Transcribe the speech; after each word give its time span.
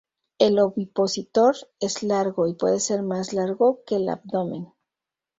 El 0.39 0.57
ovipositor 0.57 1.53
es 1.79 2.01
largo 2.01 2.47
y 2.47 2.55
puede 2.55 2.79
ser 2.79 3.03
más 3.03 3.33
largo 3.33 3.83
que 3.85 3.97
el 3.97 4.09
abdomen. 4.09 4.73